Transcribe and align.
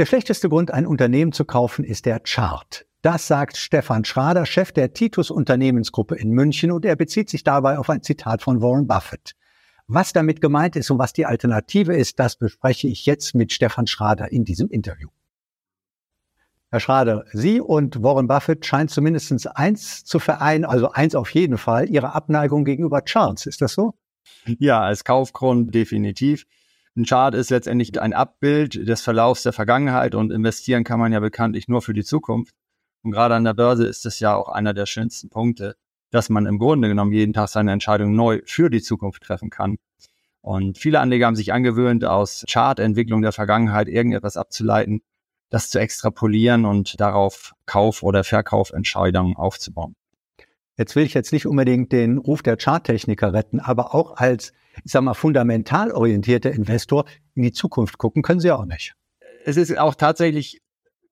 Der 0.00 0.06
schlechteste 0.06 0.48
Grund, 0.48 0.70
ein 0.70 0.86
Unternehmen 0.86 1.30
zu 1.30 1.44
kaufen, 1.44 1.84
ist 1.84 2.06
der 2.06 2.20
Chart. 2.20 2.86
Das 3.02 3.26
sagt 3.26 3.58
Stefan 3.58 4.06
Schrader, 4.06 4.46
Chef 4.46 4.72
der 4.72 4.94
Titus 4.94 5.30
Unternehmensgruppe 5.30 6.14
in 6.14 6.30
München, 6.30 6.72
und 6.72 6.86
er 6.86 6.96
bezieht 6.96 7.28
sich 7.28 7.44
dabei 7.44 7.78
auf 7.78 7.90
ein 7.90 8.02
Zitat 8.02 8.40
von 8.40 8.62
Warren 8.62 8.86
Buffett. 8.86 9.34
Was 9.88 10.14
damit 10.14 10.40
gemeint 10.40 10.74
ist 10.74 10.90
und 10.90 10.98
was 10.98 11.12
die 11.12 11.26
Alternative 11.26 11.94
ist, 11.94 12.18
das 12.18 12.36
bespreche 12.36 12.88
ich 12.88 13.04
jetzt 13.04 13.34
mit 13.34 13.52
Stefan 13.52 13.86
Schrader 13.86 14.32
in 14.32 14.46
diesem 14.46 14.70
Interview. 14.70 15.10
Herr 16.70 16.80
Schrader, 16.80 17.26
Sie 17.34 17.60
und 17.60 18.02
Warren 18.02 18.26
Buffett 18.26 18.64
scheinen 18.64 18.88
zumindest 18.88 19.54
eins 19.54 20.06
zu 20.06 20.18
vereinen, 20.18 20.64
also 20.64 20.92
eins 20.92 21.14
auf 21.14 21.28
jeden 21.34 21.58
Fall, 21.58 21.90
Ihre 21.90 22.14
Abneigung 22.14 22.64
gegenüber 22.64 23.02
Charts. 23.02 23.44
Ist 23.44 23.60
das 23.60 23.74
so? 23.74 23.92
Ja, 24.46 24.80
als 24.80 25.04
Kaufgrund 25.04 25.74
definitiv. 25.74 26.46
Ein 27.00 27.06
Chart 27.06 27.34
ist 27.34 27.48
letztendlich 27.48 27.98
ein 27.98 28.12
Abbild 28.12 28.86
des 28.86 29.00
Verlaufs 29.00 29.42
der 29.42 29.54
Vergangenheit 29.54 30.14
und 30.14 30.30
investieren 30.30 30.84
kann 30.84 31.00
man 31.00 31.14
ja 31.14 31.20
bekanntlich 31.20 31.66
nur 31.66 31.80
für 31.80 31.94
die 31.94 32.04
Zukunft. 32.04 32.54
Und 33.02 33.12
gerade 33.12 33.34
an 33.34 33.44
der 33.44 33.54
Börse 33.54 33.86
ist 33.86 34.04
es 34.04 34.20
ja 34.20 34.36
auch 34.36 34.50
einer 34.50 34.74
der 34.74 34.84
schönsten 34.84 35.30
Punkte, 35.30 35.76
dass 36.10 36.28
man 36.28 36.44
im 36.44 36.58
Grunde 36.58 36.88
genommen 36.88 37.12
jeden 37.12 37.32
Tag 37.32 37.48
seine 37.48 37.72
Entscheidung 37.72 38.14
neu 38.14 38.42
für 38.44 38.68
die 38.68 38.82
Zukunft 38.82 39.22
treffen 39.22 39.48
kann. 39.48 39.78
Und 40.42 40.76
viele 40.76 41.00
Anleger 41.00 41.24
haben 41.24 41.36
sich 41.36 41.54
angewöhnt, 41.54 42.04
aus 42.04 42.44
Chartentwicklung 42.46 43.22
der 43.22 43.32
Vergangenheit 43.32 43.88
irgendetwas 43.88 44.36
abzuleiten, 44.36 45.00
das 45.48 45.70
zu 45.70 45.80
extrapolieren 45.80 46.66
und 46.66 47.00
darauf 47.00 47.54
Kauf- 47.64 48.02
oder 48.02 48.24
Verkaufentscheidungen 48.24 49.36
aufzubauen. 49.36 49.96
Jetzt 50.80 50.96
will 50.96 51.04
ich 51.04 51.12
jetzt 51.12 51.34
nicht 51.34 51.44
unbedingt 51.44 51.92
den 51.92 52.16
Ruf 52.16 52.42
der 52.42 52.56
Charttechniker 52.56 53.34
retten, 53.34 53.60
aber 53.60 53.94
auch 53.94 54.16
als, 54.16 54.54
ich 54.82 54.92
sag 54.92 55.02
mal, 55.02 55.12
fundamental 55.12 55.92
orientierter 55.92 56.52
Investor 56.52 57.04
in 57.34 57.42
die 57.42 57.52
Zukunft 57.52 57.98
gucken 57.98 58.22
können 58.22 58.40
Sie 58.40 58.50
auch 58.50 58.64
nicht. 58.64 58.94
Es 59.44 59.58
ist 59.58 59.76
auch 59.76 59.94
tatsächlich 59.94 60.62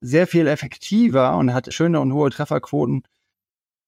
sehr 0.00 0.26
viel 0.26 0.46
effektiver 0.46 1.36
und 1.36 1.52
hat 1.52 1.70
schöne 1.74 2.00
und 2.00 2.14
hohe 2.14 2.30
Trefferquoten, 2.30 3.02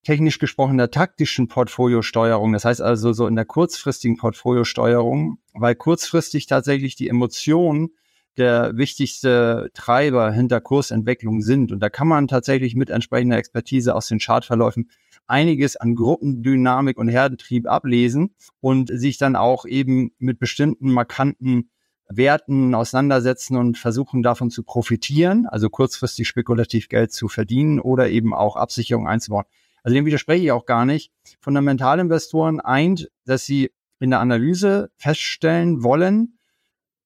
technisch 0.04 0.38
gesprochen 0.38 0.76
der 0.76 0.90
taktischen 0.90 1.48
Portfoliosteuerung. 1.48 2.52
Das 2.52 2.66
heißt 2.66 2.82
also 2.82 3.14
so 3.14 3.26
in 3.26 3.36
der 3.36 3.46
kurzfristigen 3.46 4.18
Portfoliosteuerung, 4.18 5.38
weil 5.54 5.76
kurzfristig 5.76 6.46
tatsächlich 6.46 6.94
die 6.94 7.08
Emotionen 7.08 7.88
der 8.36 8.76
wichtigste 8.76 9.70
Treiber 9.72 10.30
hinter 10.30 10.60
Kursentwicklung 10.60 11.40
sind. 11.40 11.72
Und 11.72 11.80
da 11.80 11.88
kann 11.88 12.06
man 12.06 12.28
tatsächlich 12.28 12.74
mit 12.74 12.90
entsprechender 12.90 13.38
Expertise 13.38 13.94
aus 13.94 14.08
den 14.08 14.18
Chartverläufen 14.18 14.90
einiges 15.30 15.76
an 15.76 15.94
Gruppendynamik 15.94 16.98
und 16.98 17.08
Herdentrieb 17.08 17.66
ablesen 17.66 18.34
und 18.60 18.90
sich 18.92 19.18
dann 19.18 19.36
auch 19.36 19.64
eben 19.64 20.12
mit 20.18 20.38
bestimmten 20.38 20.90
markanten 20.92 21.70
Werten 22.08 22.74
auseinandersetzen 22.74 23.56
und 23.56 23.78
versuchen 23.78 24.22
davon 24.22 24.50
zu 24.50 24.64
profitieren, 24.64 25.46
also 25.46 25.70
kurzfristig 25.70 26.26
spekulativ 26.26 26.88
Geld 26.88 27.12
zu 27.12 27.28
verdienen 27.28 27.78
oder 27.78 28.10
eben 28.10 28.34
auch 28.34 28.56
Absicherung 28.56 29.06
einzubauen. 29.06 29.44
Also 29.82 29.94
dem 29.94 30.04
widerspreche 30.04 30.44
ich 30.44 30.52
auch 30.52 30.66
gar 30.66 30.84
nicht. 30.84 31.12
Fundamentalinvestoren 31.40 32.60
eint, 32.60 33.10
dass 33.24 33.46
sie 33.46 33.70
in 34.00 34.10
der 34.10 34.20
Analyse 34.20 34.90
feststellen 34.96 35.82
wollen, 35.82 36.38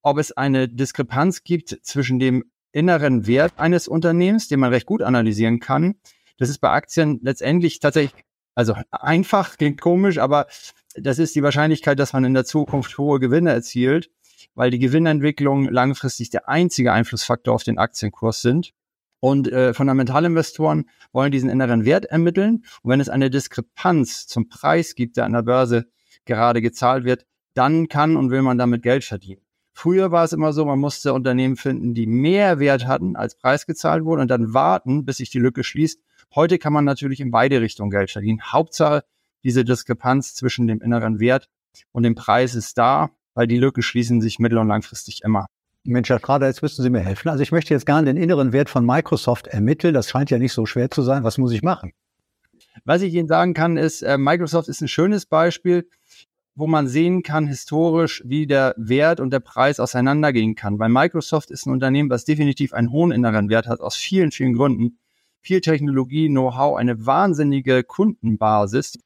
ob 0.03 0.19
es 0.19 0.33
eine 0.33 0.69
Diskrepanz 0.69 1.45
gibt 1.45 1.79
zwischen 1.83 2.19
dem 2.19 2.45
inneren 2.73 3.27
Wert 3.27 3.55
eines 3.59 3.87
Unternehmens, 3.87 4.49
den 4.49 4.61
man 4.61 4.73
recht 4.73 4.87
gut 4.87 5.03
analysieren 5.03 5.61
kann, 5.61 5.97
das 6.39 6.49
ist 6.49 6.59
bei 6.59 6.71
Aktien 6.71 7.21
letztendlich 7.23 7.81
tatsächlich, 7.81 8.25
also 8.55 8.75
einfach, 8.91 9.57
klingt 9.57 9.81
komisch, 9.81 10.19
aber 10.19 10.47
das 10.97 11.19
ist 11.19 11.35
die 11.35 11.43
Wahrscheinlichkeit, 11.43 11.99
dass 11.99 12.13
man 12.13 12.25
in 12.25 12.35
der 12.35 12.45
Zukunft 12.45 12.97
hohe 12.99 13.21
Gewinne 13.21 13.51
erzielt, 13.51 14.11
weil 14.55 14.71
die 14.71 14.79
Gewinnentwicklung 14.79 15.69
langfristig 15.69 16.31
der 16.31 16.49
einzige 16.49 16.93
Einflussfaktor 16.93 17.55
auf 17.55 17.65
den 17.65 17.79
Aktienkurs 17.79 18.41
sind. 18.41 18.73
Und 19.21 19.51
äh, 19.51 19.73
Fundamentalinvestoren 19.73 20.89
wollen 21.13 21.33
diesen 21.33 21.49
inneren 21.49 21.87
Wert 21.87 22.05
ermitteln. 22.05 22.65
Und 22.83 22.91
wenn 22.91 23.01
es 23.01 23.09
eine 23.09 23.31
Diskrepanz 23.31 24.27
zum 24.27 24.49
Preis 24.49 24.95
gibt, 24.95 25.17
der 25.17 25.25
an 25.25 25.33
der 25.33 25.43
Börse 25.43 25.87
gerade 26.27 26.61
gezahlt 26.61 27.05
wird, 27.05 27.25
dann 27.55 27.89
kann 27.89 28.17
und 28.17 28.31
will 28.31 28.43
man 28.43 28.59
damit 28.59 28.83
Geld 28.83 29.03
verdienen. 29.03 29.41
Früher 29.73 30.13
war 30.13 30.25
es 30.25 30.33
immer 30.33 30.53
so, 30.53 30.65
man 30.67 30.79
musste 30.79 31.15
Unternehmen 31.15 31.57
finden, 31.57 31.95
die 31.95 32.07
mehr 32.07 32.59
Wert 32.61 32.87
hatten, 32.87 33.17
als 33.17 33.37
Preis 33.37 33.67
gezahlt 33.67 34.05
wurde 34.05 34.23
und 34.23 34.29
dann 34.29 34.53
warten, 34.53 35.05
bis 35.05 35.17
sich 35.17 35.31
die 35.31 35.41
Lücke 35.41 35.65
schließt 35.65 36.01
Heute 36.35 36.59
kann 36.59 36.73
man 36.73 36.85
natürlich 36.85 37.21
in 37.21 37.31
beide 37.31 37.61
Richtungen 37.61 37.91
Geld 37.91 38.11
verdienen. 38.11 38.41
Hauptsache, 38.43 39.05
diese 39.43 39.65
Diskrepanz 39.65 40.35
zwischen 40.35 40.67
dem 40.67 40.81
inneren 40.81 41.21
Wert 41.21 41.49
und 41.93 42.03
dem 42.03 42.15
Preis 42.15 42.55
ist 42.55 42.79
da, 42.79 43.11
weil 43.35 43.47
die 43.47 43.59
Lücken 43.59 43.83
schließen 43.83 44.21
sich 44.21 44.39
mittel- 44.39 44.59
und 44.59 44.69
langfristig 44.69 45.23
immer. 45.23 45.47
Mensch, 45.87 46.09
Herr 46.09 46.19
Schrader, 46.19 46.47
jetzt 46.47 46.63
müssen 46.63 46.83
Sie 46.83 46.89
mir 46.89 47.01
helfen. 47.01 47.29
Also 47.29 47.43
ich 47.43 47.53
möchte 47.53 47.75
jetzt 47.75 47.85
gerne 47.85 48.07
den 48.07 48.17
inneren 48.17 48.53
Wert 48.53 48.71
von 48.71 48.87
Microsoft 48.87 49.49
ermitteln. 49.49 49.93
Das 49.93 50.09
scheint 50.09 50.31
ja 50.31 50.39
nicht 50.39 50.55
so 50.55 50.65
schwer 50.65 50.91
zu 50.91 51.03
sein. 51.03 51.25
Was 51.25 51.37
muss 51.37 51.53
ich 51.53 51.63
machen? 51.63 51.93
Was 52.85 53.03
ich 53.03 53.13
Ihnen 53.13 53.29
sagen 53.29 53.53
kann, 53.53 53.77
ist, 53.77 54.03
äh, 54.03 54.17
Microsoft 54.17 54.69
ist 54.69 54.81
ein 54.81 54.89
schönes 54.89 55.27
Beispiel, 55.27 55.89
wo 56.55 56.67
man 56.67 56.89
sehen 56.89 57.23
kann 57.23 57.47
historisch, 57.47 58.23
wie 58.25 58.47
der 58.47 58.75
Wert 58.79 59.21
und 59.21 59.31
der 59.31 59.41
Preis 59.41 59.79
auseinandergehen 59.79 60.55
kann. 60.55 60.79
Weil 60.79 60.89
Microsoft 60.89 61.51
ist 61.51 61.67
ein 61.67 61.73
Unternehmen, 61.73 62.09
was 62.09 62.25
definitiv 62.25 62.73
einen 62.73 62.91
hohen 62.91 63.13
inneren 63.13 63.51
Wert 63.51 63.67
hat, 63.67 63.81
aus 63.81 63.97
vielen, 63.97 64.31
vielen 64.31 64.55
Gründen 64.55 64.99
viel 65.45 65.61
Technologie, 65.61 66.29
Know-how, 66.29 66.77
eine 66.77 67.05
wahnsinnige 67.05 67.85
Kundenbasis. 67.85 68.99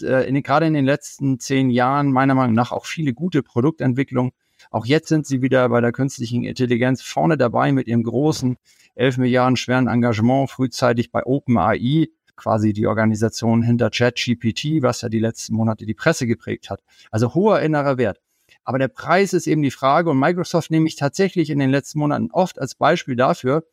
Äh, 0.00 0.28
in, 0.28 0.40
gerade 0.42 0.66
in 0.66 0.74
den 0.74 0.84
letzten 0.84 1.40
zehn 1.40 1.70
Jahren 1.70 2.12
meiner 2.12 2.34
Meinung 2.34 2.54
nach 2.54 2.72
auch 2.72 2.84
viele 2.84 3.14
gute 3.14 3.42
Produktentwicklungen. 3.42 4.32
Auch 4.70 4.84
jetzt 4.84 5.08
sind 5.08 5.26
sie 5.26 5.40
wieder 5.40 5.68
bei 5.70 5.80
der 5.80 5.92
künstlichen 5.92 6.44
Intelligenz 6.44 7.02
vorne 7.02 7.36
dabei 7.36 7.72
mit 7.72 7.88
ihrem 7.88 8.02
großen 8.02 8.58
11 8.94 9.16
Milliarden 9.16 9.56
schweren 9.56 9.88
Engagement 9.88 10.50
frühzeitig 10.50 11.10
bei 11.10 11.24
OpenAI, 11.24 12.08
quasi 12.36 12.74
die 12.74 12.86
Organisation 12.86 13.62
hinter 13.62 13.90
ChatGPT, 13.90 14.82
was 14.82 15.00
ja 15.00 15.08
die 15.08 15.18
letzten 15.18 15.54
Monate 15.54 15.86
die 15.86 15.94
Presse 15.94 16.26
geprägt 16.26 16.68
hat. 16.68 16.82
Also 17.10 17.34
hoher 17.34 17.60
innerer 17.60 17.96
Wert. 17.96 18.20
Aber 18.64 18.78
der 18.78 18.88
Preis 18.88 19.32
ist 19.32 19.46
eben 19.46 19.62
die 19.62 19.70
Frage 19.70 20.10
und 20.10 20.18
Microsoft 20.18 20.70
nehme 20.70 20.86
ich 20.86 20.96
tatsächlich 20.96 21.48
in 21.48 21.58
den 21.58 21.70
letzten 21.70 21.98
Monaten 21.98 22.30
oft 22.30 22.60
als 22.60 22.74
Beispiel 22.74 23.16
dafür, 23.16 23.64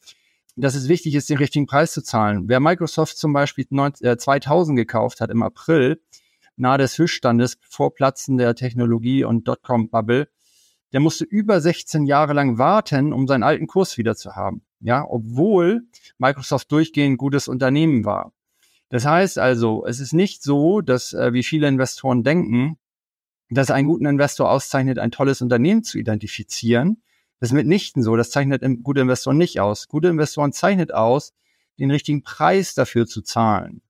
dass 0.62 0.76
es 0.76 0.88
wichtig 0.88 1.16
ist, 1.16 1.30
den 1.30 1.38
richtigen 1.38 1.66
Preis 1.66 1.94
zu 1.94 2.02
zahlen. 2.02 2.48
Wer 2.48 2.60
Microsoft 2.60 3.18
zum 3.18 3.34
Beispiel 3.34 3.68
2000 3.68 4.78
äh, 4.78 4.82
gekauft 4.82 5.22
hat 5.22 5.30
im 5.30 5.44
April, 5.44 6.02
nahe 6.56 6.78
des 6.78 6.98
Höchststandes 6.98 7.58
vor 7.62 7.94
Platzen 7.94 8.38
der 8.38 8.56
Technologie- 8.56 9.24
und 9.24 9.48
Dotcom-Bubble, 9.48 10.28
der 10.92 11.00
musste 11.00 11.24
über 11.24 11.62
16 11.62 12.06
Jahre 12.06 12.34
lang 12.34 12.58
warten, 12.58 13.14
um 13.14 13.28
seinen 13.28 13.44
alten 13.44 13.68
Kurs 13.68 13.98
wieder 13.98 14.16
zu 14.16 14.36
haben. 14.36 14.64
Ja, 14.82 15.06
obwohl 15.08 15.84
Microsoft 16.18 16.72
durchgehend 16.72 17.18
gutes 17.18 17.48
Unternehmen 17.48 18.06
war. 18.06 18.34
Das 18.90 19.06
heißt 19.06 19.38
also, 19.38 19.86
es 19.86 20.00
ist 20.00 20.14
nicht 20.14 20.42
so, 20.42 20.82
dass, 20.82 21.14
äh, 21.14 21.34
wie 21.34 21.44
viele 21.44 21.68
Investoren 21.68 22.24
denken, 22.24 22.78
dass 23.50 23.72
einen 23.72 23.88
guten 23.88 24.06
Investor 24.06 24.50
auszeichnet, 24.50 25.00
ein 25.00 25.12
tolles 25.12 25.42
Unternehmen 25.42 25.84
zu 25.84 25.98
identifizieren, 25.98 27.02
das 27.40 27.50
ist 27.50 27.54
mitnichten 27.54 28.04
so. 28.04 28.16
Das 28.16 28.32
zeichnet 28.32 28.64
gute 28.84 29.02
Investoren 29.02 29.38
nicht 29.38 29.60
aus. 29.60 29.88
Gute 29.88 30.10
Investoren 30.10 30.52
zeichnet 30.52 30.94
aus, 30.94 31.34
den 31.80 31.92
richtigen 31.92 32.24
Preis 32.24 32.74
dafür 32.74 33.08
zu 33.08 33.22
zahlen. 33.22 33.82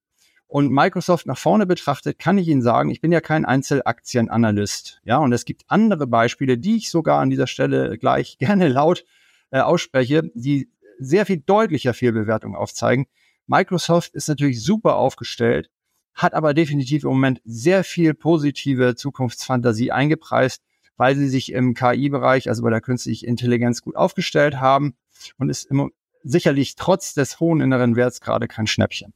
Und 0.48 0.72
Microsoft 0.72 1.28
nach 1.28 1.38
vorne 1.38 1.68
betrachtet, 1.68 2.18
kann 2.18 2.40
ich 2.40 2.48
Ihnen 2.48 2.64
sagen, 2.64 2.90
ich 2.90 3.02
bin 3.02 3.12
ja 3.12 3.22
kein 3.22 3.46
Einzelaktienanalyst. 3.46 5.00
Ja, 5.04 5.18
und 5.18 5.32
es 5.32 5.46
gibt 5.46 5.64
andere 5.68 6.08
Beispiele, 6.08 6.58
die 6.58 6.78
ich 6.78 6.90
sogar 6.90 7.20
an 7.20 7.30
dieser 7.30 7.46
Stelle 7.46 7.98
gleich 7.98 8.38
gerne 8.40 8.68
laut 8.68 9.06
äh, 9.52 9.60
ausspreche, 9.60 10.32
die 10.34 10.72
sehr 11.00 11.26
viel 11.26 11.38
deutlicher 11.38 11.94
Fehlbewertung 11.94 12.56
aufzeigen. 12.56 13.06
Microsoft 13.46 14.16
ist 14.16 14.28
natürlich 14.28 14.64
super 14.64 14.96
aufgestellt, 14.96 15.70
hat 16.14 16.34
aber 16.34 16.54
definitiv 16.54 17.04
im 17.04 17.10
Moment 17.10 17.42
sehr 17.46 17.84
viel 17.84 18.14
positive 18.14 18.96
Zukunftsfantasie 18.96 19.92
eingepreist 19.92 20.64
weil 21.00 21.16
sie 21.16 21.30
sich 21.30 21.52
im 21.54 21.74
KI-Bereich, 21.74 22.50
also 22.50 22.62
bei 22.62 22.70
der 22.70 22.82
künstlichen 22.82 23.26
Intelligenz 23.26 23.82
gut 23.82 23.96
aufgestellt 23.96 24.60
haben 24.60 24.96
und 25.38 25.50
ist 25.50 25.64
immer 25.64 25.90
sicherlich 26.24 26.76
trotz 26.76 27.14
des 27.14 27.40
hohen 27.40 27.62
inneren 27.62 27.96
Werts 27.96 28.20
gerade 28.20 28.48
kein 28.48 28.68
Schnäppchen. 28.68 29.14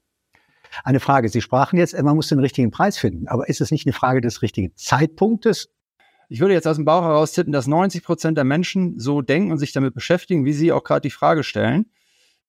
Eine 0.85 1.01
Frage. 1.01 1.27
Sie 1.27 1.41
sprachen 1.41 1.77
jetzt, 1.77 2.01
man 2.01 2.15
muss 2.15 2.29
den 2.29 2.39
richtigen 2.39 2.71
Preis 2.71 2.97
finden. 2.97 3.27
Aber 3.27 3.49
ist 3.49 3.61
es 3.61 3.69
nicht 3.69 3.85
eine 3.85 3.93
Frage 3.93 4.21
des 4.21 4.41
richtigen 4.41 4.71
Zeitpunktes? 4.75 5.69
Ich 6.29 6.39
würde 6.39 6.53
jetzt 6.53 6.67
aus 6.67 6.77
dem 6.77 6.85
Bauch 6.85 7.03
heraus 7.03 7.33
tippen, 7.33 7.51
dass 7.51 7.67
90 7.67 8.01
Prozent 8.01 8.37
der 8.37 8.45
Menschen 8.45 8.97
so 8.97 9.21
denken 9.21 9.51
und 9.51 9.59
sich 9.59 9.73
damit 9.73 9.93
beschäftigen, 9.93 10.45
wie 10.45 10.53
Sie 10.53 10.71
auch 10.71 10.85
gerade 10.85 11.01
die 11.01 11.11
Frage 11.11 11.43
stellen. 11.43 11.91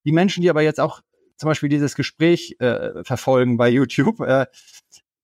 Die 0.05 0.13
Menschen, 0.13 0.43
die 0.43 0.49
aber 0.49 0.63
jetzt 0.63 0.81
auch 0.81 1.01
zum 1.37 1.49
Beispiel 1.49 1.69
dieses 1.69 1.97
Gespräch 1.97 2.57
äh, 2.61 3.03
verfolgen 3.03 3.57
bei 3.57 3.69
YouTube, 3.69 4.21
äh, 4.21 4.47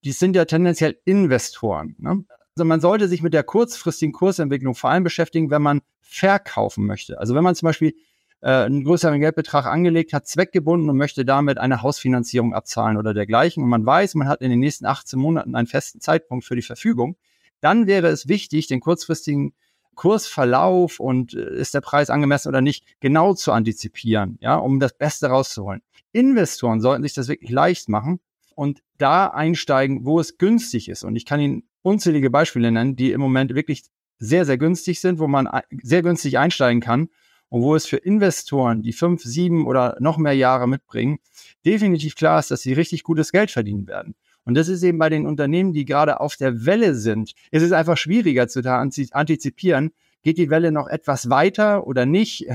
die 0.03 0.13
sind 0.13 0.35
ja 0.35 0.45
tendenziell 0.47 0.99
Investoren. 1.05 1.95
Ne? 1.99 2.25
Also 2.61 2.69
man 2.69 2.83
sollte 2.83 3.09
sich 3.09 3.23
mit 3.23 3.33
der 3.33 3.43
kurzfristigen 3.43 4.13
Kursentwicklung 4.13 4.75
vor 4.75 4.91
allem 4.91 5.03
beschäftigen, 5.03 5.51
wenn 5.51 5.63
man 5.63 5.81
verkaufen 6.03 6.85
möchte. 6.85 7.19
Also 7.19 7.35
wenn 7.35 7.43
man 7.43 7.55
zum 7.55 7.65
Beispiel 7.65 7.95
äh, 8.43 8.51
einen 8.51 8.85
größeren 8.85 9.19
Geldbetrag 9.19 9.65
angelegt 9.65 10.13
hat, 10.13 10.27
zweckgebunden 10.29 10.91
und 10.91 10.99
möchte 10.99 11.25
damit 11.25 11.57
eine 11.57 11.81
Hausfinanzierung 11.81 12.53
abzahlen 12.53 12.99
oder 12.99 13.15
dergleichen 13.15 13.63
und 13.63 13.71
man 13.71 13.87
weiß, 13.87 14.15
man 14.15 14.29
hat 14.29 14.43
in 14.43 14.51
den 14.51 14.59
nächsten 14.59 14.85
18 14.85 15.19
Monaten 15.19 15.55
einen 15.55 15.69
festen 15.69 16.03
Zeitpunkt 16.03 16.45
für 16.45 16.55
die 16.55 16.61
Verfügung, 16.61 17.17
dann 17.63 17.87
wäre 17.87 18.09
es 18.09 18.29
wichtig, 18.29 18.67
den 18.67 18.81
kurzfristigen 18.81 19.55
Kursverlauf 19.95 21.01
und 21.01 21.33
äh, 21.33 21.55
ist 21.55 21.73
der 21.73 21.81
Preis 21.81 22.11
angemessen 22.11 22.49
oder 22.49 22.61
nicht, 22.61 22.85
genau 23.01 23.33
zu 23.33 23.53
antizipieren, 23.53 24.37
ja, 24.43 24.57
um 24.57 24.81
das 24.81 24.93
Beste 24.93 25.29
rauszuholen. 25.29 25.81
Investoren 26.13 26.83
sollten 26.83 27.05
sich 27.05 27.15
das 27.15 27.29
wirklich 27.29 27.51
leicht 27.51 27.89
machen 27.89 28.21
und 28.55 28.83
da 28.99 29.27
einsteigen, 29.29 30.05
wo 30.05 30.21
es 30.21 30.39
günstig 30.39 30.89
ist. 30.89 31.05
Und 31.05 31.17
ich 31.17 31.25
kann 31.25 31.41
Ihnen 31.41 31.63
unzählige 31.83 32.31
Beispiele 32.31 32.71
nennen, 32.71 32.97
die 32.97 33.13
im 33.13 33.21
Moment 33.21 33.55
wirklich 33.55 33.85
sehr, 34.19 34.45
sehr 34.45 34.59
günstig 34.59 35.01
sind, 35.01 35.19
wo 35.19 35.27
man 35.27 35.49
sehr 35.83 36.03
günstig 36.03 36.39
einsteigen 36.39 36.81
kann 36.81 37.09
und 37.49 37.63
wo 37.63 37.75
es 37.75 37.87
für 37.87 37.97
Investoren, 37.97 38.83
die 38.83 38.93
fünf, 38.93 39.23
sieben 39.23 39.67
oder 39.67 39.97
noch 40.01 40.19
mehr 40.19 40.35
Jahre 40.35 40.69
mitbringen, 40.69 41.19
definitiv 41.65 42.15
klar 42.15 42.39
ist, 42.39 42.51
dass 42.51 42.63
sie 42.63 42.73
richtig 42.73 43.03
gutes 43.03 43.33
Geld 43.33 43.51
verdienen 43.51 43.87
werden. 43.87 44.15
Und 44.45 44.55
das 44.55 44.69
ist 44.69 44.83
eben 44.83 44.99
bei 44.99 45.11
den 45.11 45.27
Unternehmen, 45.27 45.73
die 45.73 45.85
gerade 45.85 46.21
auf 46.21 46.37
der 46.37 46.65
Welle 46.65 46.95
sind, 46.95 47.33
ist 47.51 47.63
es 47.63 47.73
einfach 47.73 47.97
schwieriger 47.97 48.49
zu 48.49 48.63
antizipieren, 48.65 49.91
geht 50.23 50.39
die 50.39 50.51
Welle 50.51 50.73
noch 50.73 50.89
etwas 50.89 51.31
weiter 51.31 51.87
oder 51.87 52.07
nicht. 52.07 52.47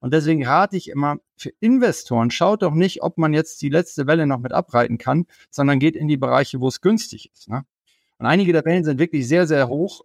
Und 0.00 0.12
deswegen 0.12 0.44
rate 0.44 0.76
ich 0.76 0.88
immer 0.88 1.16
für 1.36 1.50
Investoren, 1.60 2.30
schaut 2.30 2.62
doch 2.62 2.74
nicht, 2.74 3.02
ob 3.02 3.18
man 3.18 3.32
jetzt 3.32 3.62
die 3.62 3.68
letzte 3.68 4.06
Welle 4.06 4.26
noch 4.26 4.38
mit 4.38 4.52
abreiten 4.52 4.98
kann, 4.98 5.26
sondern 5.50 5.78
geht 5.78 5.96
in 5.96 6.08
die 6.08 6.16
Bereiche, 6.16 6.60
wo 6.60 6.68
es 6.68 6.80
günstig 6.80 7.30
ist. 7.32 7.48
Ne? 7.48 7.64
Und 8.18 8.26
einige 8.26 8.52
der 8.52 8.64
Wellen 8.64 8.84
sind 8.84 8.98
wirklich 8.98 9.26
sehr, 9.26 9.46
sehr 9.46 9.68
hoch. 9.68 10.02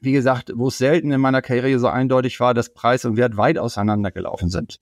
Wie 0.00 0.12
gesagt, 0.12 0.52
wo 0.54 0.68
es 0.68 0.78
selten 0.78 1.12
in 1.12 1.20
meiner 1.20 1.42
Karriere 1.42 1.78
so 1.78 1.88
eindeutig 1.88 2.40
war, 2.40 2.54
dass 2.54 2.74
Preis 2.74 3.04
und 3.04 3.16
Wert 3.16 3.36
weit 3.36 3.58
auseinandergelaufen 3.58 4.48
sind. 4.48 4.80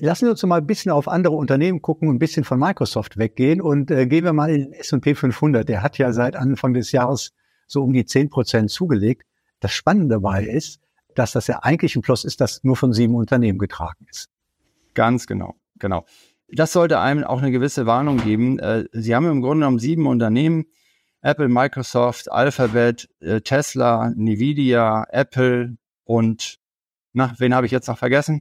Lassen 0.00 0.26
wir 0.26 0.32
uns 0.32 0.42
mal 0.42 0.56
ein 0.56 0.66
bisschen 0.66 0.92
auf 0.92 1.08
andere 1.08 1.34
Unternehmen 1.34 1.80
gucken 1.80 2.08
und 2.08 2.16
ein 2.16 2.18
bisschen 2.18 2.44
von 2.44 2.58
Microsoft 2.58 3.16
weggehen 3.16 3.60
und 3.60 3.90
äh, 3.90 4.06
gehen 4.06 4.24
wir 4.24 4.32
mal 4.32 4.50
in 4.50 4.72
S&P 4.72 5.14
500. 5.14 5.68
Der 5.68 5.82
hat 5.82 5.96
ja 5.96 6.12
seit 6.12 6.36
Anfang 6.36 6.74
des 6.74 6.92
Jahres 6.92 7.32
so 7.66 7.82
um 7.82 7.92
die 7.92 8.04
10 8.04 8.28
Prozent 8.28 8.70
zugelegt. 8.70 9.26
Das 9.60 9.72
Spannende 9.72 10.16
dabei 10.16 10.44
ist, 10.44 10.80
dass 11.18 11.32
das 11.32 11.46
ja 11.48 11.60
eigentlich 11.62 11.96
ein 11.96 12.02
Plus 12.02 12.24
ist, 12.24 12.40
das 12.40 12.62
nur 12.62 12.76
von 12.76 12.92
sieben 12.92 13.14
Unternehmen 13.14 13.58
getragen 13.58 14.06
ist. 14.08 14.28
Ganz 14.94 15.26
genau, 15.26 15.56
genau. 15.78 16.06
Das 16.50 16.72
sollte 16.72 17.00
einem 17.00 17.24
auch 17.24 17.42
eine 17.42 17.50
gewisse 17.50 17.86
Warnung 17.86 18.18
geben. 18.18 18.58
Äh, 18.58 18.84
Sie 18.92 19.14
haben 19.14 19.26
im 19.26 19.42
Grunde 19.42 19.62
genommen 19.62 19.78
sieben 19.78 20.06
Unternehmen. 20.06 20.66
Apple, 21.20 21.48
Microsoft, 21.48 22.30
Alphabet, 22.30 23.08
äh, 23.20 23.40
Tesla, 23.40 24.12
Nvidia, 24.16 25.04
Apple 25.10 25.76
und, 26.04 26.58
na, 27.12 27.34
wen 27.38 27.54
habe 27.54 27.66
ich 27.66 27.72
jetzt 27.72 27.88
noch 27.88 27.98
vergessen? 27.98 28.40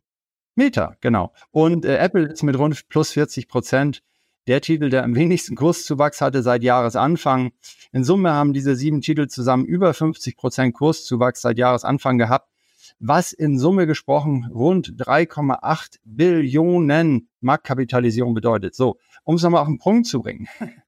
Meta, 0.56 0.96
genau. 1.02 1.34
Und 1.52 1.86
äh, 1.86 1.98
Apple 1.98 2.28
ist 2.28 2.44
mit 2.44 2.58
rund 2.58 2.88
plus 2.90 3.12
40 3.12 3.48
Prozent 3.48 4.04
der 4.46 4.62
Titel, 4.62 4.90
der 4.90 5.04
am 5.04 5.16
wenigsten 5.16 5.56
Kurszuwachs 5.56 6.22
hatte 6.22 6.42
seit 6.42 6.64
Jahresanfang. 6.64 7.52
In 7.92 8.04
Summe 8.04 8.32
haben 8.32 8.54
diese 8.54 8.76
sieben 8.76 9.02
Titel 9.02 9.28
zusammen 9.28 9.66
über 9.66 9.94
50 9.94 10.38
Prozent 10.38 10.74
Kurszuwachs 10.74 11.42
seit 11.42 11.58
Jahresanfang 11.58 12.18
gehabt, 12.18 12.50
was 13.00 13.34
in 13.34 13.60
Summe 13.60 13.88
gesprochen 13.88 14.50
rund 14.54 14.90
3,8 14.98 16.00
Billionen 16.04 17.30
Marktkapitalisierung 17.42 18.34
bedeutet. 18.34 18.76
So, 18.76 18.98
um 19.24 19.36
es 19.36 19.44
nochmal 19.44 19.62
auf 19.62 19.68
den 19.68 19.80
Punkt 19.80 20.08
zu 20.08 20.22
bringen. 20.22 20.48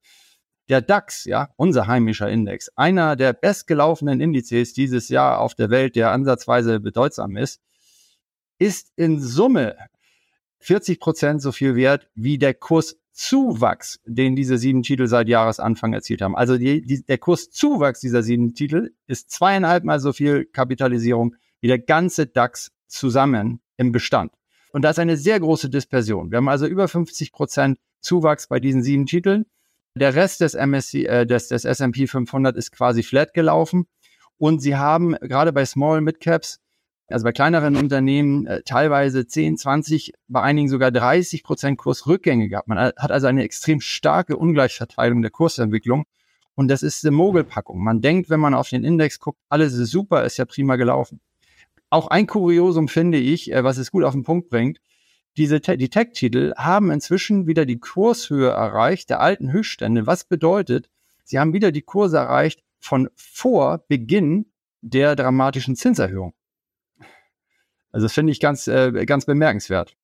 Der 0.69 0.81
DAX, 0.81 1.25
ja, 1.25 1.49
unser 1.55 1.87
heimischer 1.87 2.29
Index, 2.29 2.69
einer 2.75 3.15
der 3.15 3.33
bestgelaufenen 3.33 4.21
Indizes 4.21 4.71
dieses 4.71 5.09
Jahr 5.09 5.39
auf 5.39 5.55
der 5.55 5.71
Welt, 5.71 5.95
der 5.95 6.11
ansatzweise 6.11 6.79
bedeutsam 6.79 7.37
ist, 7.37 7.59
ist 8.59 8.91
in 8.95 9.19
Summe 9.19 9.75
40 10.59 10.99
Prozent 10.99 11.41
so 11.41 11.51
viel 11.51 11.75
wert 11.75 12.07
wie 12.13 12.37
der 12.37 12.53
Kurszuwachs, 12.53 13.99
den 14.05 14.35
diese 14.35 14.59
sieben 14.59 14.83
Titel 14.83 15.07
seit 15.07 15.27
Jahresanfang 15.27 15.93
erzielt 15.93 16.21
haben. 16.21 16.35
Also 16.35 16.59
die, 16.59 16.83
die, 16.83 17.03
der 17.03 17.17
Kurszuwachs 17.17 17.99
dieser 17.99 18.21
sieben 18.21 18.53
Titel 18.53 18.91
ist 19.07 19.31
zweieinhalb 19.31 19.83
Mal 19.83 19.99
so 19.99 20.13
viel 20.13 20.45
Kapitalisierung 20.45 21.35
wie 21.61 21.67
der 21.67 21.79
ganze 21.79 22.27
DAX 22.27 22.71
zusammen 22.87 23.61
im 23.77 23.91
Bestand. 23.91 24.33
Und 24.71 24.83
das 24.83 24.95
ist 24.97 24.99
eine 24.99 25.17
sehr 25.17 25.39
große 25.39 25.69
Dispersion. 25.69 26.31
Wir 26.31 26.37
haben 26.37 26.49
also 26.49 26.67
über 26.67 26.87
50 26.87 27.31
Prozent 27.31 27.79
Zuwachs 28.01 28.47
bei 28.47 28.59
diesen 28.59 28.83
sieben 28.83 29.05
Titeln. 29.05 29.45
Der 29.95 30.15
Rest 30.15 30.41
des 30.41 30.53
MSCI, 30.53 31.05
äh, 31.05 31.25
des, 31.25 31.47
des 31.47 31.65
S&P 31.65 32.07
500 32.07 32.55
ist 32.55 32.71
quasi 32.71 33.03
flat 33.03 33.33
gelaufen. 33.33 33.87
Und 34.37 34.61
sie 34.61 34.75
haben 34.77 35.15
gerade 35.21 35.51
bei 35.51 35.65
Small 35.65 36.01
Mid 36.01 36.19
Caps 36.19 36.59
also 37.09 37.23
bei 37.23 37.31
kleineren 37.31 37.75
Unternehmen 37.75 38.45
äh, 38.45 38.61
teilweise 38.63 39.25
10, 39.25 39.57
20, 39.57 40.13
bei 40.27 40.41
einigen 40.41 40.69
sogar 40.69 40.91
30 40.91 41.43
Prozent 41.43 41.77
Kursrückgänge 41.77 42.49
gehabt. 42.49 42.67
Man 42.67 42.77
hat 42.77 43.11
also 43.11 43.27
eine 43.27 43.43
extrem 43.43 43.81
starke 43.81 44.37
Ungleichverteilung 44.37 45.21
der 45.21 45.31
Kursentwicklung. 45.31 46.05
Und 46.55 46.67
das 46.67 46.83
ist 46.83 47.03
eine 47.05 47.11
Mogelpackung. 47.11 47.81
Man 47.81 48.01
denkt, 48.01 48.29
wenn 48.29 48.39
man 48.39 48.53
auf 48.53 48.69
den 48.69 48.83
Index 48.83 49.19
guckt, 49.19 49.39
alles 49.49 49.73
ist 49.73 49.91
super, 49.91 50.23
ist 50.25 50.37
ja 50.37 50.45
prima 50.45 50.75
gelaufen. 50.75 51.21
Auch 51.89 52.07
ein 52.07 52.27
Kuriosum 52.27 52.87
finde 52.87 53.17
ich, 53.17 53.51
äh, 53.51 53.63
was 53.63 53.77
es 53.77 53.91
gut 53.91 54.03
auf 54.03 54.13
den 54.13 54.23
Punkt 54.23 54.49
bringt. 54.49 54.79
Diese, 55.37 55.59
die 55.59 55.89
Tech-Titel 55.89 56.53
haben 56.57 56.91
inzwischen 56.91 57.47
wieder 57.47 57.65
die 57.65 57.79
Kurshöhe 57.79 58.49
erreicht, 58.49 59.09
der 59.09 59.21
alten 59.21 59.51
Höchststände. 59.51 60.05
Was 60.07 60.25
bedeutet, 60.25 60.89
sie 61.23 61.39
haben 61.39 61.53
wieder 61.53 61.71
die 61.71 61.81
Kurse 61.81 62.17
erreicht 62.17 62.63
von 62.79 63.09
vor 63.15 63.85
Beginn 63.87 64.51
der 64.81 65.15
dramatischen 65.15 65.75
Zinserhöhung. 65.75 66.33
Also 67.91 68.05
das 68.05 68.13
finde 68.13 68.31
ich 68.31 68.39
ganz, 68.39 68.67
äh, 68.67 69.05
ganz 69.05 69.25
bemerkenswert. 69.25 69.95